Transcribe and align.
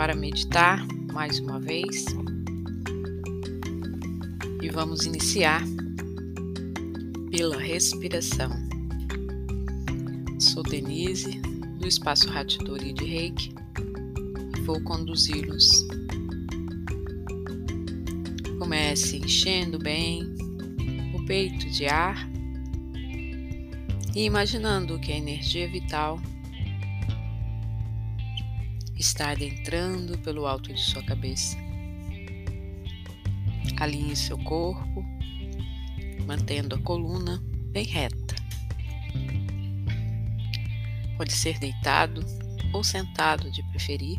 para 0.00 0.16
meditar 0.16 0.82
mais 1.12 1.38
uma 1.40 1.60
vez 1.60 2.06
e 4.62 4.70
vamos 4.70 5.04
iniciar 5.04 5.62
pela 7.30 7.60
respiração. 7.60 8.50
Sou 10.38 10.62
Denise, 10.62 11.38
do 11.78 11.86
Espaço 11.86 12.30
Ratidori 12.30 12.94
de 12.94 13.04
Reiki, 13.04 13.54
e 14.56 14.60
vou 14.62 14.80
conduzi-los. 14.84 15.86
Comece 18.58 19.18
enchendo 19.18 19.78
bem 19.78 20.22
o 21.14 21.26
peito 21.26 21.68
de 21.68 21.84
ar 21.84 22.26
e 24.16 24.24
imaginando 24.24 24.98
que 24.98 25.12
a 25.12 25.18
energia 25.18 25.68
vital 25.70 26.18
está 29.00 29.30
adentrando 29.30 30.18
pelo 30.18 30.46
alto 30.46 30.72
de 30.72 30.80
sua 30.80 31.02
cabeça. 31.02 31.56
Alinhe 33.78 34.14
seu 34.14 34.36
corpo, 34.44 35.02
mantendo 36.26 36.74
a 36.74 36.82
coluna 36.82 37.42
bem 37.72 37.84
reta. 37.84 38.36
Pode 41.16 41.32
ser 41.32 41.58
deitado 41.58 42.22
ou 42.74 42.84
sentado 42.84 43.50
de 43.50 43.62
preferir. 43.70 44.18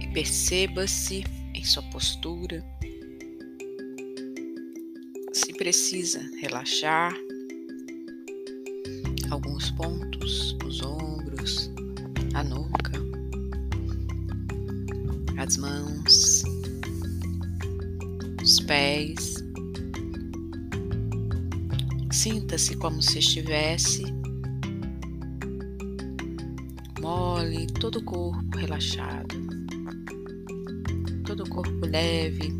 E 0.00 0.08
perceba-se 0.12 1.24
em 1.54 1.64
sua 1.64 1.82
postura. 1.84 2.64
Se 5.32 5.52
precisa 5.52 6.20
relaxar 6.40 7.14
alguns 9.30 9.70
pontos 9.72 10.56
nos 10.62 10.82
ombros, 10.82 11.70
a 12.34 12.44
nuca, 12.44 12.92
as 15.38 15.56
mãos, 15.56 16.42
os 18.42 18.60
pés. 18.60 19.36
Sinta-se 22.12 22.76
como 22.76 23.02
se 23.02 23.18
estivesse 23.18 24.04
mole, 27.00 27.66
todo 27.80 28.00
o 28.00 28.04
corpo 28.04 28.58
relaxado, 28.58 29.36
todo 31.24 31.44
o 31.44 31.48
corpo 31.48 31.86
leve, 31.86 32.52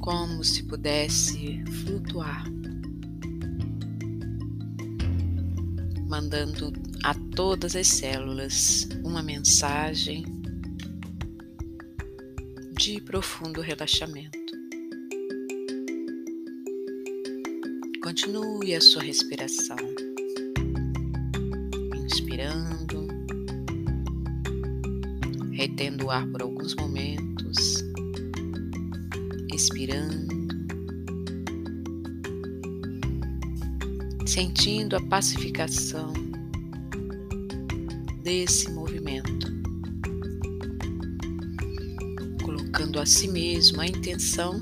como 0.00 0.44
se 0.44 0.62
pudesse 0.64 1.64
flutuar. 1.84 2.44
Mandando 6.12 6.70
a 7.04 7.14
todas 7.34 7.74
as 7.74 7.86
células 7.86 8.86
uma 9.02 9.22
mensagem 9.22 10.22
de 12.76 13.00
profundo 13.00 13.62
relaxamento. 13.62 14.38
Continue 18.02 18.74
a 18.74 18.80
sua 18.82 19.02
respiração, 19.02 19.78
inspirando, 22.04 23.08
retendo 25.52 26.08
o 26.08 26.10
ar 26.10 26.26
por 26.26 26.42
alguns 26.42 26.74
momentos, 26.74 27.82
expirando. 29.50 30.31
Sentindo 34.32 34.96
a 34.96 35.00
pacificação 35.08 36.10
desse 38.22 38.70
movimento, 38.70 39.46
colocando 42.42 42.98
a 42.98 43.04
si 43.04 43.28
mesmo 43.28 43.82
a 43.82 43.86
intenção 43.86 44.58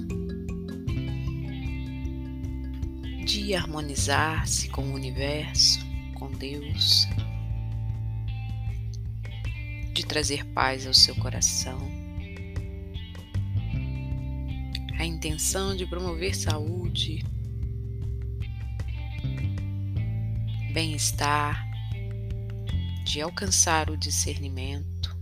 de 3.25 3.55
harmonizar-se 3.55 4.69
com 4.71 4.83
o 4.91 4.93
universo, 4.93 5.79
com 6.15 6.33
Deus, 6.33 7.07
de 9.95 10.05
trazer 10.05 10.45
paz 10.47 10.85
ao 10.85 10.95
seu 10.95 11.15
coração. 11.15 11.79
A 14.99 15.05
intenção 15.05 15.77
de 15.77 15.87
promover 15.87 16.35
saúde, 16.35 17.25
bem-estar, 20.71 21.69
de 23.05 23.21
alcançar 23.21 23.91
o 23.91 23.97
discernimento, 23.97 25.17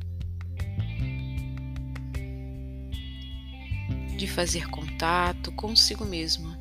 de 4.17 4.27
fazer 4.27 4.69
contato 4.69 5.51
consigo 5.53 6.05
mesmo, 6.05 6.55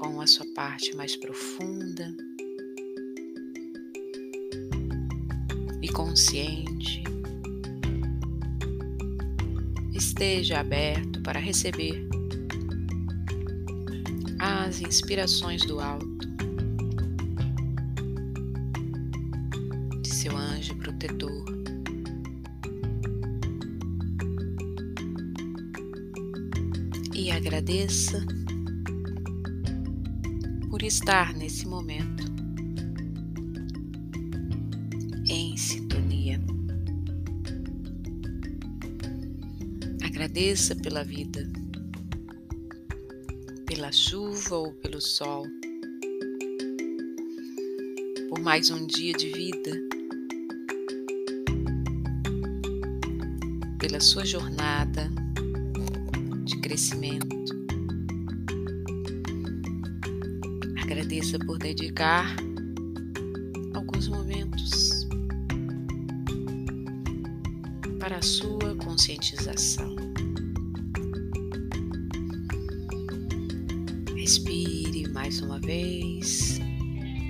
com 0.00 0.20
a 0.20 0.26
sua 0.26 0.46
parte 0.54 0.94
mais 0.96 1.14
profunda 1.16 2.12
e 5.80 5.88
consciente. 5.88 7.04
Esteja 9.92 10.58
aberto 10.58 11.22
para 11.22 11.38
receber 11.38 12.08
as 14.40 14.80
inspirações 14.80 15.64
do 15.64 15.78
alto 15.78 16.13
protetor. 21.04 21.44
E 27.14 27.30
agradeça 27.30 28.24
por 30.70 30.82
estar 30.82 31.34
nesse 31.34 31.66
momento 31.66 32.24
em 35.28 35.56
sintonia. 35.56 36.40
Agradeça 40.02 40.74
pela 40.74 41.04
vida, 41.04 41.50
pela 43.66 43.92
chuva 43.92 44.56
ou 44.56 44.72
pelo 44.74 45.00
sol, 45.00 45.46
por 48.28 48.40
mais 48.40 48.70
um 48.70 48.86
dia 48.86 49.12
de 49.12 49.30
vida 49.30 49.93
pela 53.86 54.00
sua 54.00 54.24
jornada 54.24 55.10
de 56.42 56.56
crescimento. 56.56 57.36
Agradeça 60.82 61.38
por 61.40 61.58
dedicar 61.58 62.34
alguns 63.74 64.08
momentos 64.08 65.06
para 68.00 68.16
a 68.16 68.22
sua 68.22 68.74
conscientização. 68.76 69.94
Respire 74.16 75.06
mais 75.10 75.42
uma 75.42 75.60
vez, 75.60 76.58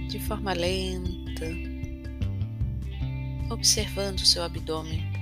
de 0.08 0.20
forma 0.20 0.52
lenta, 0.52 1.48
observando 3.50 4.20
o 4.20 4.26
seu 4.26 4.44
abdômen 4.44 5.13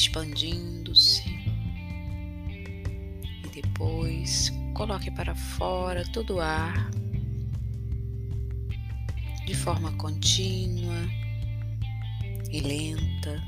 expandindo-se. 0.00 1.28
E 3.44 3.48
depois 3.52 4.50
coloque 4.72 5.10
para 5.10 5.34
fora 5.34 6.04
todo 6.10 6.36
o 6.36 6.40
ar 6.40 6.90
de 9.46 9.54
forma 9.54 9.92
contínua 9.98 10.96
e 12.50 12.60
lenta. 12.60 13.42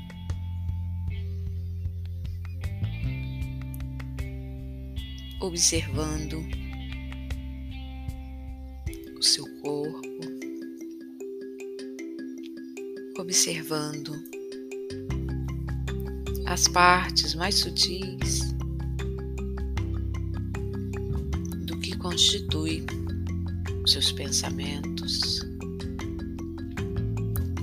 Observando 5.41 6.45
o 9.17 9.23
seu 9.23 9.45
corpo, 9.61 10.19
observando 13.17 14.42
as 16.53 16.67
partes 16.67 17.33
mais 17.33 17.55
sutis 17.55 18.53
do 21.65 21.75
que 21.79 21.97
constitui 21.97 22.85
seus 23.87 24.11
pensamentos, 24.11 25.39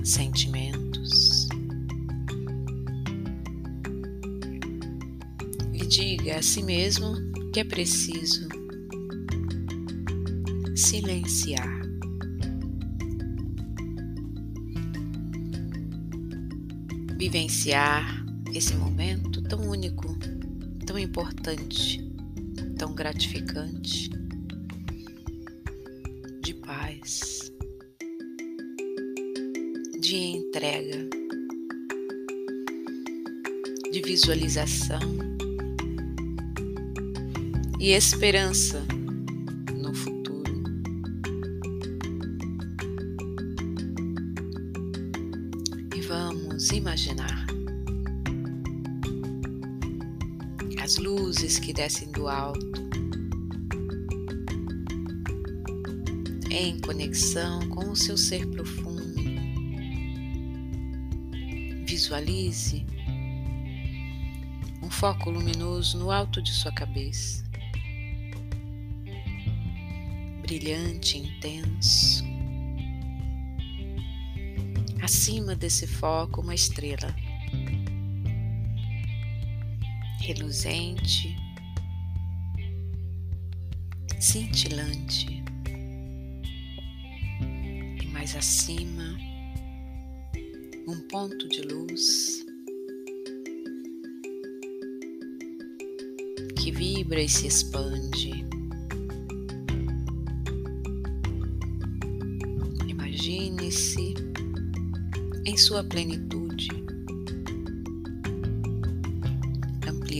sentimentos. 0.03 1.47
E 5.71 5.85
diga 5.87 6.39
a 6.39 6.41
si 6.41 6.61
mesmo 6.61 7.15
que 7.53 7.61
é 7.61 7.63
preciso 7.63 8.49
silenciar. 10.75 11.79
Vivenciar 17.17 18.20
esse 18.53 18.75
momento 18.75 19.41
tão 19.43 19.59
único, 19.61 20.17
tão 20.85 20.99
importante, 20.99 22.03
tão 22.77 22.93
gratificante 22.93 24.09
de 26.41 26.53
paz, 26.55 27.51
de 29.99 30.15
entrega, 30.15 31.09
de 33.91 34.01
visualização 34.01 34.99
e 37.79 37.91
esperança 37.91 38.85
no 39.77 39.93
futuro. 39.93 40.63
E 45.95 46.01
vamos 46.01 46.69
imaginar 46.71 47.50
luzes 51.31 51.59
que 51.59 51.71
descem 51.71 52.11
do 52.11 52.27
alto 52.27 52.59
em 56.49 56.77
conexão 56.81 57.69
com 57.69 57.91
o 57.91 57.95
seu 57.95 58.17
ser 58.17 58.45
profundo. 58.47 59.15
Visualize 61.87 62.85
um 64.83 64.89
foco 64.89 65.29
luminoso 65.29 65.97
no 65.97 66.11
alto 66.11 66.41
de 66.41 66.51
sua 66.51 66.73
cabeça, 66.73 67.45
brilhante, 70.41 71.17
intenso. 71.17 72.25
Acima 75.01 75.55
desse 75.55 75.87
foco, 75.87 76.41
uma 76.41 76.53
estrela 76.53 77.15
reluzente, 80.21 81.35
cintilante. 84.19 85.43
E 88.01 88.05
mais 88.13 88.35
acima, 88.35 89.17
um 90.87 90.99
ponto 91.09 91.49
de 91.49 91.61
luz 91.63 92.45
que 96.55 96.71
vibra 96.71 97.21
e 97.21 97.27
se 97.27 97.47
expande. 97.47 98.45
Imagine-se 102.87 104.13
em 105.45 105.57
sua 105.57 105.83
plenitude, 105.83 106.40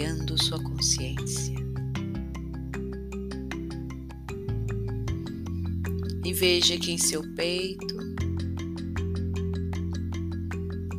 ampliando 0.02 0.42
sua 0.42 0.62
consciência. 0.64 1.56
E 6.26 6.34
veja 6.34 6.78
que 6.78 6.92
em 6.92 6.98
seu 6.98 7.22
peito 7.36 7.98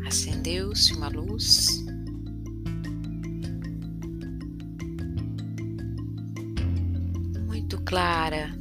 acendeu-se 0.07 0.95
uma 0.95 1.09
luz. 1.09 1.85
Muito 7.49 7.81
clara, 7.83 8.57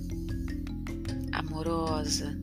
amorosa, 1.31 2.40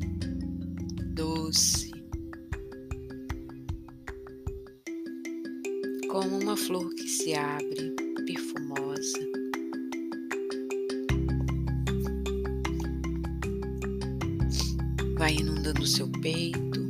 Vai 15.19 15.35
inundando 15.35 15.85
seu 15.85 16.09
peito, 16.09 16.89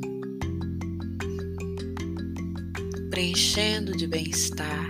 preenchendo 3.09 3.97
de 3.97 4.07
bem-estar, 4.07 4.87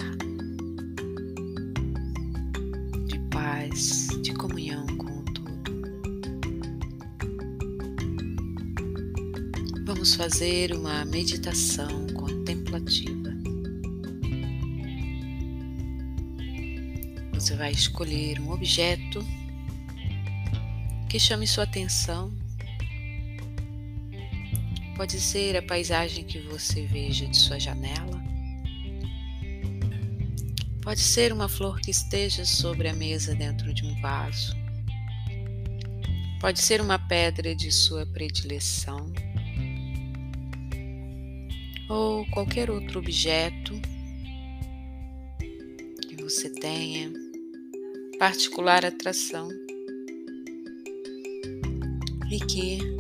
de 3.07 3.17
paz, 3.31 4.09
de 4.23 4.35
comunhão 4.35 4.85
com 4.89 5.21
o 5.21 5.25
todo. 5.27 5.71
Vamos 9.87 10.17
fazer 10.17 10.73
uma 10.73 11.05
meditação 11.05 12.09
contemplativa. 12.09 13.33
Você 17.35 17.55
vai 17.55 17.71
escolher 17.71 18.41
um 18.41 18.51
objeto 18.51 19.25
que 21.09 21.21
chame 21.21 21.47
sua 21.47 21.63
atenção. 21.63 22.33
Pode 24.99 25.21
ser 25.21 25.57
a 25.57 25.63
paisagem 25.63 26.25
que 26.25 26.41
você 26.41 26.85
veja 26.85 27.25
de 27.25 27.37
sua 27.37 27.57
janela. 27.61 28.21
Pode 30.83 30.99
ser 30.99 31.33
uma 31.33 31.49
flor 31.49 31.81
que 31.81 31.93
esteja 31.93 32.45
sobre 32.45 32.89
a 32.89 32.93
mesa 32.93 33.33
dentro 33.33 33.73
de 33.73 33.87
um 33.87 34.01
vaso. 34.01 34.57
Pode 36.41 36.61
ser 36.61 36.81
uma 36.81 36.99
pedra 36.99 37.55
de 37.55 37.71
sua 37.71 38.05
predileção. 38.07 39.13
Ou 41.89 42.27
qualquer 42.33 42.69
outro 42.69 42.99
objeto 42.99 43.81
que 46.09 46.17
você 46.21 46.51
tenha 46.51 47.13
particular 48.19 48.85
atração 48.85 49.49
e 52.33 52.41
que 52.41 52.98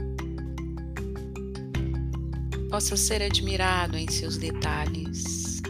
possa 2.78 2.96
ser 2.96 3.20
admirado 3.24 3.96
em 3.96 4.08
seus 4.08 4.36
detalhes. 4.36 5.60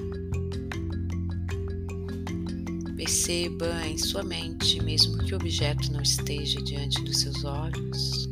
Perceba 2.94 3.86
em 3.86 3.96
sua 3.96 4.22
mente, 4.22 4.78
mesmo 4.82 5.16
que 5.16 5.32
o 5.32 5.36
objeto 5.36 5.90
não 5.90 6.02
esteja 6.02 6.60
diante 6.60 7.02
dos 7.02 7.20
seus 7.20 7.44
olhos, 7.44 8.28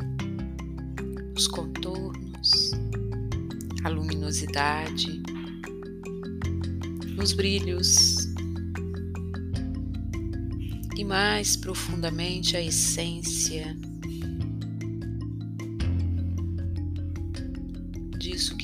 os 1.34 1.48
contornos, 1.48 2.72
a 3.82 3.88
luminosidade, 3.88 5.22
os 7.16 7.32
brilhos 7.32 8.28
e 10.98 11.02
mais 11.02 11.56
profundamente 11.56 12.58
a 12.58 12.60
essência 12.60 13.74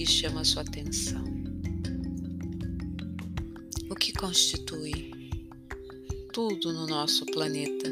que 0.03 0.11
chama 0.11 0.45
sua 0.45 0.63
atenção. 0.63 1.23
O 3.89 3.95
que 3.95 4.13
constitui 4.13 5.13
tudo 6.33 6.73
no 6.73 6.89
nosso 6.89 7.25
planeta? 7.27 7.89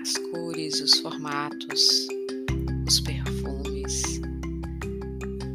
As 0.00 0.14
cores, 0.18 0.80
os 0.80 0.98
formatos, 0.98 2.08
os 2.88 2.98
perfumes, 2.98 4.20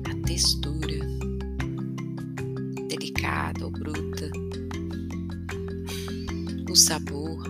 a 0.09 0.25
textura, 0.25 1.05
delicada 2.87 3.65
ou 3.65 3.71
bruta, 3.71 4.31
o 6.71 6.75
sabor, 6.77 7.43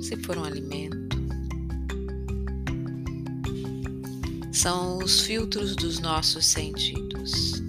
se 0.00 0.16
for 0.16 0.38
um 0.38 0.44
alimento. 0.44 1.03
São 4.54 4.98
os 4.98 5.22
filtros 5.22 5.74
dos 5.74 5.98
nossos 5.98 6.46
sentidos, 6.46 7.60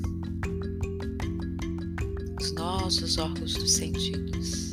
os 2.39 2.51
nossos 2.51 3.18
órgãos 3.18 3.56
dos 3.56 3.72
sentidos, 3.72 4.70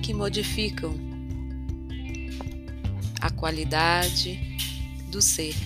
que 0.00 0.14
modificam 0.14 0.94
a 3.20 3.30
qualidade 3.30 4.38
do 5.10 5.20
ser, 5.20 5.56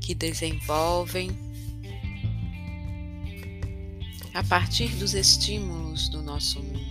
que 0.00 0.12
desenvolvem 0.12 1.30
a 4.34 4.42
partir 4.42 4.88
dos 4.96 5.14
estímulos 5.14 6.08
do 6.08 6.20
nosso 6.22 6.60
mundo. 6.60 6.90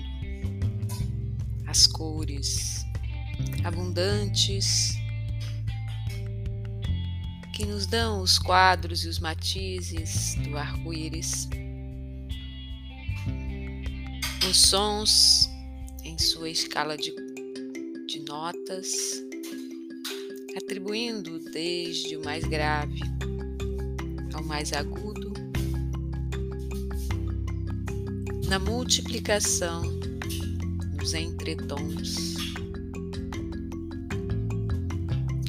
As 1.68 1.86
cores 1.86 2.86
abundantes 3.65 4.99
que 7.60 7.66
nos 7.66 7.86
dão 7.86 8.22
os 8.22 8.39
quadros 8.39 9.04
e 9.04 9.10
os 9.10 9.20
matizes 9.20 10.36
do 10.36 10.58
arco-íris. 10.58 11.50
Os 14.50 14.58
sons 14.58 15.50
em 16.06 16.18
sua 16.18 16.50
escala 16.50 16.96
de, 16.96 17.13
de 18.08 18.22
notas, 18.22 19.22
atribuindo 20.56 21.38
desde 21.51 22.16
o 22.16 22.24
mais 22.24 22.46
grave 22.46 23.01
ao 24.34 24.44
mais 24.46 24.72
agudo, 24.72 25.34
na 28.48 28.58
multiplicação 28.58 29.82
dos 30.98 31.13
entretons, 31.13 32.38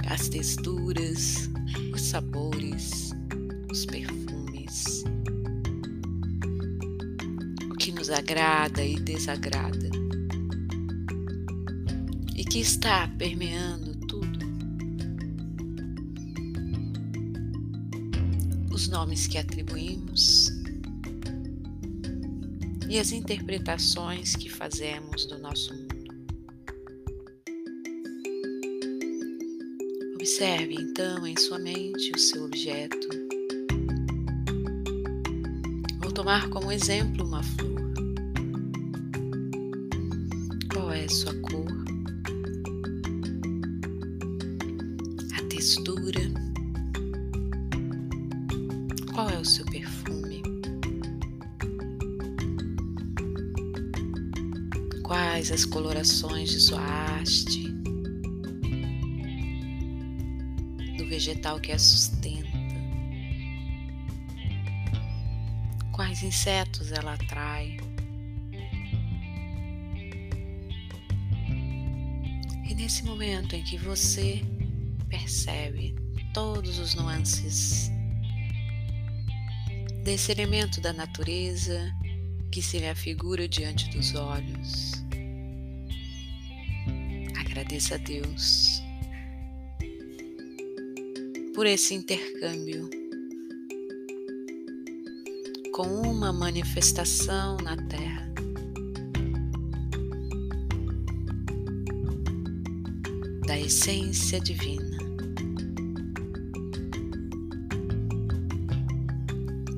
as 0.09 0.29
texturas, 0.29 1.50
sabores, 2.11 3.13
os 3.71 3.87
perfumes, 3.87 5.05
o 7.71 7.75
que 7.77 7.93
nos 7.93 8.11
agrada 8.11 8.85
e 8.85 8.99
desagrada, 8.99 9.91
e 12.35 12.45
que 12.45 12.59
está 12.59 13.07
permeando 13.17 13.95
tudo. 14.09 14.41
Os 18.73 18.89
nomes 18.89 19.29
que 19.29 19.39
atribuímos. 19.39 20.49
E 22.89 22.99
as 22.99 23.13
interpretações 23.13 24.35
que 24.35 24.49
fazemos 24.49 25.27
do 25.27 25.39
nosso 25.39 25.73
Observe 30.41 30.75
então 30.75 31.27
em 31.27 31.37
sua 31.37 31.59
mente 31.59 32.13
o 32.17 32.19
seu 32.19 32.47
objeto. 32.47 33.09
Vou 36.01 36.11
tomar 36.11 36.49
como 36.49 36.73
exemplo 36.73 37.27
uma 37.27 37.43
flor. 37.43 37.93
Qual 40.73 40.91
é 40.93 41.05
a 41.05 41.09
sua 41.11 41.35
cor? 41.43 41.67
A 45.37 45.43
textura? 45.51 46.23
Qual 49.13 49.29
é 49.29 49.39
o 49.39 49.45
seu 49.45 49.67
perfume? 49.67 50.43
Quais 55.03 55.53
as 55.53 55.67
colorações 55.67 56.49
de 56.49 56.61
sua 56.61 56.81
haste? 56.81 57.70
Vegetal 61.21 61.61
que 61.61 61.71
a 61.71 61.79
sustenta? 61.79 62.49
Quais 65.93 66.23
insetos 66.23 66.93
ela 66.93 67.13
atrai? 67.13 67.77
E 72.67 72.75
nesse 72.75 73.05
momento 73.05 73.55
em 73.55 73.63
que 73.63 73.77
você 73.77 74.43
percebe 75.11 75.95
todos 76.33 76.79
os 76.79 76.95
nuances 76.95 77.91
desse 80.03 80.33
elemento 80.33 80.81
da 80.81 80.95
natureza 80.95 81.95
que 82.51 82.63
se 82.63 82.79
lhe 82.79 82.89
afigura 82.89 83.47
diante 83.47 83.91
dos 83.91 84.15
olhos, 84.15 84.93
agradeça 87.39 87.97
a 87.97 87.99
Deus 87.99 88.80
por 91.61 91.67
esse 91.67 91.93
intercâmbio 91.93 92.89
com 95.75 95.87
uma 96.09 96.33
manifestação 96.33 97.59
na 97.59 97.77
Terra. 97.77 98.33
Da 103.47 103.61
essência 103.61 104.41
divina. 104.41 104.97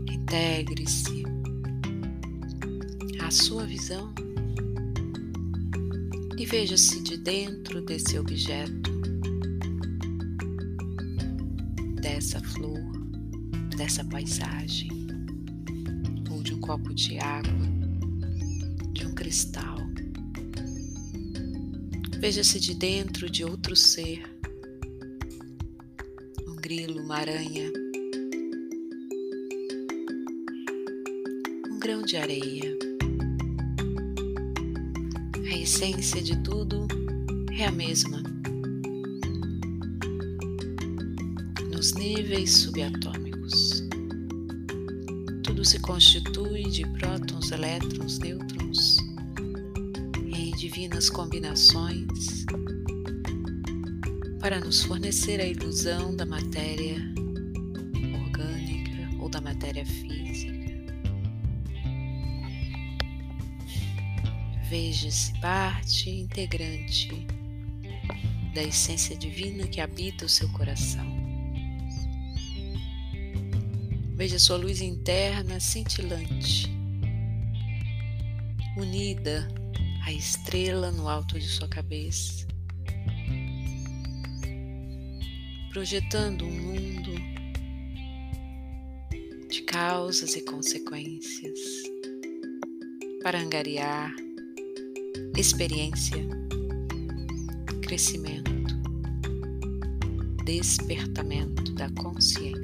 Integre-se 0.09 1.25
à 3.21 3.29
sua 3.33 3.67
visão 3.67 4.15
e 6.39 6.47
veja-se 6.47 7.03
de 7.03 7.17
dentro 7.17 7.83
desse 7.83 8.17
objeto 8.21 8.92
dessa 12.23 12.41
flor, 12.41 12.81
dessa 13.77 14.05
paisagem, 14.05 14.93
ou 16.31 16.41
de 16.41 16.55
um 16.55 16.61
copo 16.61 16.95
de 16.95 17.19
água, 17.19 17.53
de 18.93 19.05
um 19.05 19.13
cristal. 19.13 19.77
Veja-se 22.21 22.61
de 22.61 22.75
dentro 22.75 23.29
de 23.29 23.45
outro 23.45 23.75
ser, 23.75 24.23
um 26.47 26.55
grilo, 26.55 27.03
uma 27.03 27.17
aranha, 27.17 27.73
um 31.73 31.79
grão 31.81 32.03
de 32.03 32.17
areia. 32.17 32.79
A 35.45 35.57
essência 35.57 36.23
de 36.23 36.41
tudo 36.45 36.87
é 37.59 37.67
a 37.67 37.73
mesma. 37.73 38.32
Nos 41.83 41.95
níveis 41.95 42.59
subatômicos. 42.59 43.83
Tudo 45.43 45.65
se 45.65 45.81
constitui 45.81 46.63
de 46.71 46.87
prótons, 46.91 47.51
elétrons, 47.51 48.21
nêutrons 48.21 48.99
em 50.33 50.53
divinas 50.53 51.11
combinações 51.11 52.47
para 54.39 54.61
nos 54.61 54.85
fornecer 54.85 55.41
a 55.41 55.45
ilusão 55.45 56.15
da 56.15 56.25
matéria 56.25 56.99
orgânica 58.27 59.17
ou 59.21 59.29
da 59.29 59.41
matéria 59.41 59.85
física. 59.85 60.53
Veja-se 64.71 65.33
parte 65.41 66.11
integrante 66.11 67.27
da 68.55 68.63
essência 68.63 69.17
divina 69.17 69.67
que 69.67 69.81
habita 69.81 70.27
o 70.27 70.29
seu 70.29 70.49
coração. 70.51 71.12
Veja 74.23 74.39
sua 74.39 74.57
luz 74.57 74.81
interna 74.81 75.59
cintilante, 75.59 76.71
unida 78.77 79.49
à 80.05 80.13
estrela 80.13 80.93
no 80.93 81.09
alto 81.09 81.41
de 81.41 81.49
sua 81.49 81.67
cabeça, 81.67 82.47
projetando 85.73 86.45
um 86.45 86.53
mundo 86.53 87.11
de 89.51 89.63
causas 89.63 90.37
e 90.37 90.45
consequências 90.45 91.59
para 93.25 93.41
angariar 93.41 94.15
experiência, 95.37 96.25
crescimento, 97.83 98.53
despertamento 100.45 101.75
da 101.75 101.91
consciência. 101.91 102.62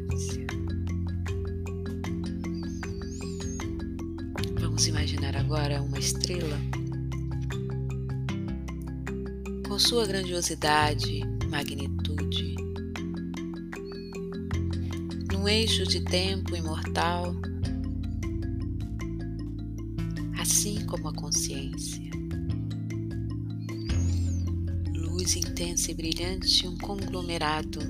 Vamos 4.78 4.86
imaginar 4.86 5.36
agora 5.36 5.82
uma 5.82 5.98
estrela 5.98 6.56
com 9.66 9.76
sua 9.76 10.06
grandiosidade, 10.06 11.20
magnitude, 11.50 12.54
num 15.32 15.48
eixo 15.48 15.82
de 15.82 16.00
tempo 16.04 16.54
imortal, 16.54 17.34
assim 20.38 20.86
como 20.86 21.08
a 21.08 21.12
consciência. 21.12 22.08
Luz 24.94 25.34
intensa 25.34 25.90
e 25.90 25.94
brilhante, 25.94 26.68
um 26.68 26.78
conglomerado 26.78 27.80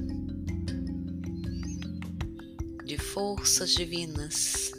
de 2.83 2.97
forças 2.97 3.75
divinas 3.75 4.78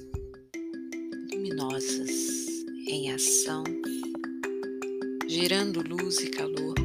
em 3.19 3.21
ação, 3.21 3.63
gerando 5.27 5.83
luz 5.85 6.19
e 6.19 6.27
calor. 6.27 6.75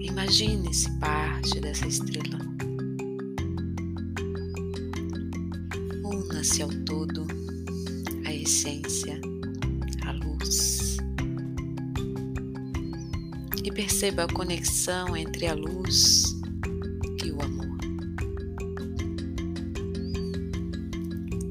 Imagine-se 0.00 0.88
parte 1.00 1.58
dessa 1.60 1.88
estrela. 1.88 2.38
Una-se 6.04 6.62
ao 6.62 6.68
todo, 6.84 7.26
a 8.24 8.32
essência, 8.32 9.20
a 10.06 10.12
luz. 10.12 10.98
E 13.64 13.72
perceba 13.72 14.24
a 14.24 14.32
conexão 14.32 15.16
entre 15.16 15.48
a 15.48 15.54
luz 15.54 16.22
e 17.24 17.30
o 17.32 17.42
amor. 17.42 17.68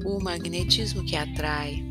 o 0.04 0.18
magnetismo 0.24 1.04
que 1.04 1.14
atrai, 1.14 1.87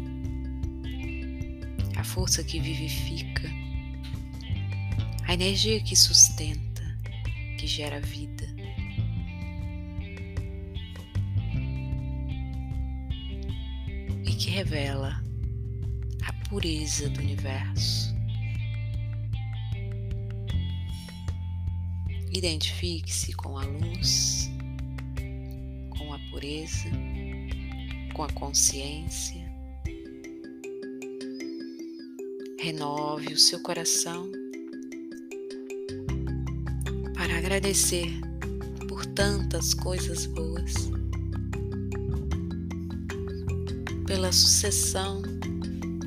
força 2.18 2.44
que 2.44 2.60
vivifica, 2.60 3.48
a 5.28 5.36
energia 5.36 5.80
que 5.80 5.96
sustenta, 5.96 6.82
que 7.60 7.68
gera 7.68 8.02
vida. 8.02 8.44
E 14.26 14.32
que 14.32 14.50
revela 14.50 15.24
a 16.24 16.34
pureza 16.50 17.08
do 17.08 17.20
universo. 17.20 18.16
Identifique-se 22.34 23.32
com 23.34 23.60
a 23.60 23.64
luz, 23.64 24.50
com 25.96 26.12
a 26.16 26.20
pureza, 26.32 26.90
com 28.16 28.24
a 28.24 28.30
consciência. 28.34 29.47
Renove 32.60 33.34
o 33.34 33.38
seu 33.38 33.60
coração 33.60 34.32
para 37.14 37.38
agradecer 37.38 38.08
por 38.88 39.06
tantas 39.06 39.76
coisas 39.76 40.26
boas, 40.26 40.74
pela 44.08 44.32
sucessão 44.32 45.22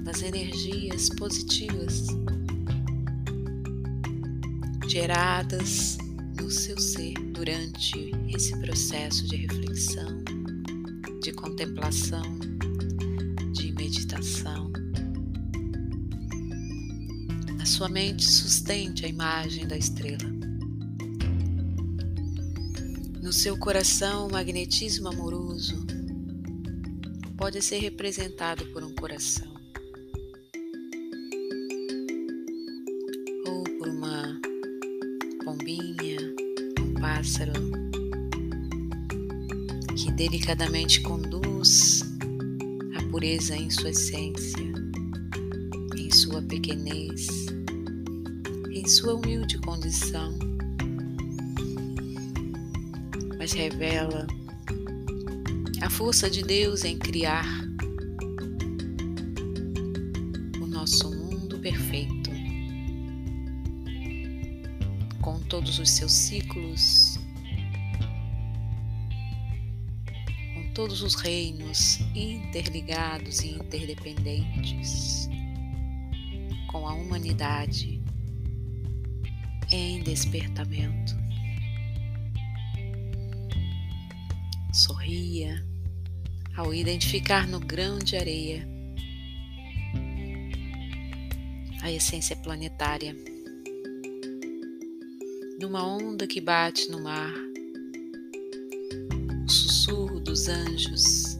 das 0.02 0.22
energias 0.22 1.08
positivas 1.10 2.06
geradas 4.88 5.98
no 6.36 6.50
seu 6.50 6.76
ser 6.80 7.14
durante 7.32 8.10
esse 8.34 8.58
processo 8.58 9.24
de 9.28 9.36
reflexão, 9.36 10.24
de 11.22 11.30
contemplação, 11.32 12.22
de 13.52 13.72
meditação. 13.72 14.79
Na 17.60 17.66
sua 17.66 17.90
mente, 17.90 18.24
sustente 18.24 19.04
a 19.04 19.08
imagem 19.08 19.66
da 19.66 19.76
estrela. 19.76 20.24
No 23.22 23.34
seu 23.34 23.54
coração, 23.58 24.26
o 24.26 24.32
magnetismo 24.32 25.08
amoroso 25.08 25.84
pode 27.36 27.60
ser 27.60 27.76
representado 27.80 28.64
por 28.72 28.82
um 28.82 28.94
coração 28.94 29.52
ou 33.46 33.62
por 33.78 33.88
uma 33.88 34.40
pombinha, 35.44 36.18
um 36.80 36.94
pássaro 36.94 37.52
que 39.98 40.10
delicadamente 40.12 41.02
conduz 41.02 42.00
a 42.96 43.02
pureza 43.10 43.54
em 43.54 43.68
sua 43.68 43.90
essência, 43.90 44.69
pequenez, 46.50 47.28
em 48.72 48.84
sua 48.84 49.14
humilde 49.14 49.56
condição, 49.58 50.36
mas 53.38 53.52
revela 53.52 54.26
a 55.80 55.88
força 55.88 56.28
de 56.28 56.42
Deus 56.42 56.84
em 56.84 56.98
criar 56.98 57.46
o 60.60 60.66
nosso 60.66 61.08
mundo 61.14 61.56
perfeito, 61.60 62.30
com 65.22 65.38
todos 65.42 65.78
os 65.78 65.88
seus 65.88 66.10
ciclos, 66.10 67.16
com 70.54 70.72
todos 70.74 71.00
os 71.00 71.14
reinos 71.14 72.00
interligados 72.12 73.38
e 73.38 73.50
interdependentes, 73.50 75.29
com 76.70 76.86
a 76.86 76.94
humanidade 76.94 78.00
em 79.72 80.00
despertamento. 80.04 81.18
Sorria 84.72 85.66
ao 86.56 86.72
identificar 86.72 87.48
no 87.48 87.58
grão 87.58 87.98
de 87.98 88.16
areia 88.16 88.68
a 91.82 91.90
essência 91.90 92.36
planetária, 92.36 93.16
numa 95.60 95.84
onda 95.84 96.24
que 96.26 96.40
bate 96.40 96.88
no 96.88 97.02
mar, 97.02 97.32
o 99.44 99.50
sussurro 99.50 100.20
dos 100.20 100.46
anjos, 100.46 101.36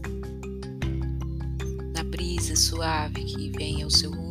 na 1.95 2.03
brisa 2.03 2.57
suave 2.57 3.23
que 3.23 3.51
vem 3.51 3.83
ao 3.83 3.91
seu 3.91 4.11
rosto, 4.11 4.30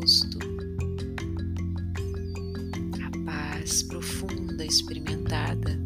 experimentada 4.69 5.77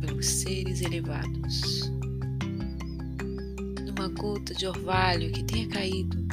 pelos 0.00 0.26
seres 0.26 0.82
elevados 0.82 1.92
uma 4.02 4.08
gota 4.08 4.52
de 4.52 4.66
orvalho 4.66 5.30
que 5.30 5.44
tenha 5.44 5.68
caído 5.68 6.26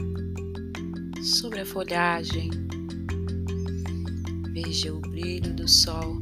sobre 1.21 1.59
a 1.59 1.65
folhagem. 1.65 2.49
Veja 4.51 4.91
o 4.91 4.99
brilho 4.99 5.53
do 5.53 5.67
sol 5.67 6.19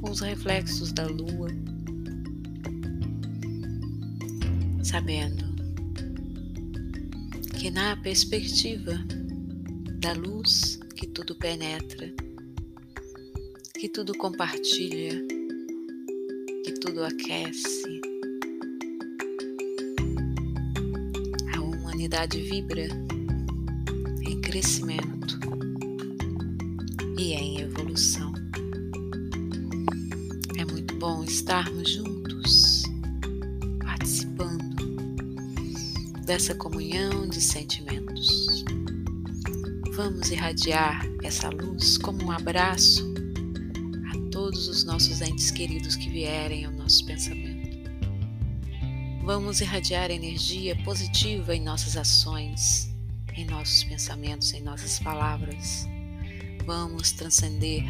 com 0.00 0.10
os 0.10 0.18
reflexos 0.18 0.90
da 0.90 1.06
lua, 1.06 1.48
sabendo 4.82 5.44
que 7.60 7.70
na 7.70 7.96
perspectiva 7.98 8.98
da 10.00 10.12
luz 10.14 10.80
que 10.96 11.06
tudo 11.06 11.36
penetra, 11.36 12.12
que 13.82 13.88
tudo 13.88 14.16
compartilha, 14.16 15.10
que 16.64 16.72
tudo 16.74 17.02
aquece, 17.02 18.00
humanidade 21.60 22.40
vibra 22.42 22.86
em 24.20 24.40
crescimento 24.40 25.36
e 27.18 27.32
em 27.32 27.58
evolução. 27.58 28.32
É 30.56 30.64
muito 30.64 30.94
bom 30.94 31.24
estarmos 31.24 31.90
juntos, 31.90 32.84
participando 33.80 34.76
dessa 36.24 36.54
comunhão 36.54 37.28
de 37.28 37.40
sentimentos. 37.40 38.64
Vamos 39.94 40.30
irradiar 40.30 41.04
essa 41.24 41.48
luz 41.48 41.98
como 41.98 42.26
um 42.26 42.30
abraço 42.30 43.11
a 43.11 43.11
todos 44.42 44.66
os 44.66 44.82
nossos 44.82 45.20
entes 45.20 45.52
queridos 45.52 45.94
que 45.94 46.10
vierem 46.10 46.64
ao 46.64 46.72
nosso 46.72 47.06
pensamento. 47.06 47.78
Vamos 49.22 49.60
irradiar 49.60 50.10
energia 50.10 50.74
positiva 50.82 51.54
em 51.54 51.62
nossas 51.62 51.96
ações, 51.96 52.92
em 53.36 53.44
nossos 53.44 53.84
pensamentos, 53.84 54.52
em 54.52 54.60
nossas 54.60 54.98
palavras. 54.98 55.86
Vamos 56.66 57.12
transcender, 57.12 57.84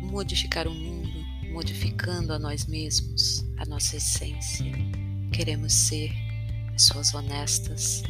modificar 0.00 0.68
o 0.68 0.72
mundo, 0.72 1.18
modificando 1.52 2.32
a 2.32 2.38
nós 2.38 2.66
mesmos, 2.66 3.44
a 3.56 3.66
nossa 3.66 3.96
essência. 3.96 4.70
Queremos 5.32 5.72
ser 5.72 6.12
pessoas 6.70 7.12
honestas, 7.12 8.04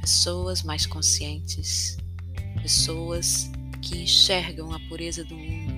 pessoas 0.00 0.62
mais 0.62 0.86
conscientes, 0.86 1.96
pessoas 2.62 3.50
que 3.82 3.98
enxergam 3.98 4.72
a 4.72 4.78
pureza 4.88 5.24
do 5.24 5.34
mundo, 5.34 5.73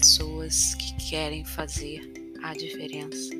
pessoas 0.00 0.74
que 0.76 1.10
querem 1.10 1.44
fazer 1.44 2.00
a 2.42 2.54
diferença. 2.54 3.34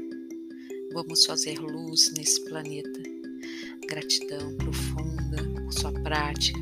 Vamos 0.92 1.24
fazer 1.24 1.58
luz 1.58 2.12
nesse 2.12 2.44
planeta. 2.44 3.00
Gratidão 3.88 4.54
profunda 4.56 5.42
por 5.54 5.72
sua 5.72 5.90
prática, 6.02 6.60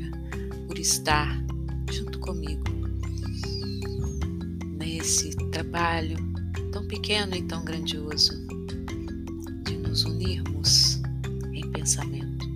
por 0.67 0.79
estar 0.79 1.43
junto 1.91 2.17
comigo 2.19 2.63
nesse 4.77 5.35
trabalho 5.51 6.15
tão 6.71 6.87
pequeno 6.87 7.35
e 7.35 7.43
tão 7.43 7.65
grandioso 7.65 8.31
de 9.65 9.77
nos 9.79 10.05
unirmos 10.05 11.01
em 11.51 11.69
pensamento. 11.71 12.47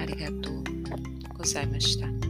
Arigatou 0.00 0.64
gozaimashita. 1.36 2.21